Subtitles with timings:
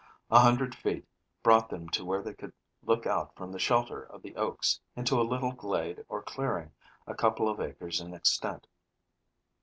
[0.31, 1.05] A hundred feet
[1.43, 5.21] brought them to where they could look out from the shelter of the oaks into
[5.21, 6.71] a little glade or clearing
[7.05, 8.65] a couple of acres in extent.